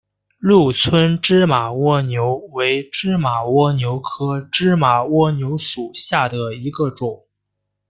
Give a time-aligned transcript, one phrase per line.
[0.39, 7.23] 鹿村芝麻蜗牛为芝麻蜗牛科芝麻蜗牛属下的一个种。